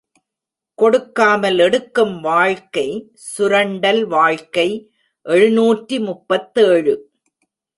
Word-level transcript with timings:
கொடுக்காமல் 0.77 1.59
எடுக்கும் 1.59 2.21
வாழ்க்கை 2.21 2.87
சுரண்டல் 3.13 4.01
வாழ்க்கை 4.05 4.67
எழுநூற்று 5.25 5.99
முப்பத்தேழு. 5.99 6.95